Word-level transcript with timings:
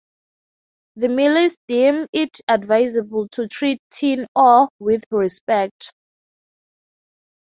The 0.95 1.09
Malays 1.09 1.55
deem 1.67 2.07
it 2.11 2.41
advisable 2.47 3.27
to 3.33 3.47
treat 3.47 3.79
tin 3.91 4.25
ore 4.35 4.67
with 4.79 5.03
respect. 5.11 5.91